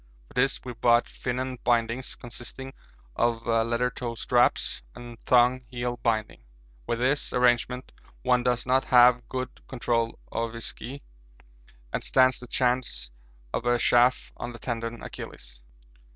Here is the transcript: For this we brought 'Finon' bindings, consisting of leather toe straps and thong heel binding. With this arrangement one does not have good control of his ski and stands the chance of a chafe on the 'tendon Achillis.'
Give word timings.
For 0.29 0.33
this 0.33 0.59
we 0.65 0.73
brought 0.73 1.07
'Finon' 1.07 1.59
bindings, 1.63 2.15
consisting 2.15 2.73
of 3.15 3.45
leather 3.45 3.91
toe 3.91 4.15
straps 4.15 4.81
and 4.95 5.21
thong 5.25 5.63
heel 5.67 5.97
binding. 6.01 6.41
With 6.87 6.97
this 6.97 7.31
arrangement 7.33 7.91
one 8.23 8.41
does 8.41 8.65
not 8.65 8.85
have 8.85 9.29
good 9.29 9.61
control 9.67 10.17
of 10.31 10.53
his 10.53 10.65
ski 10.65 11.03
and 11.93 12.03
stands 12.03 12.39
the 12.39 12.47
chance 12.47 13.11
of 13.53 13.67
a 13.67 13.77
chafe 13.77 14.33
on 14.37 14.53
the 14.53 14.57
'tendon 14.57 15.03
Achillis.' 15.03 15.61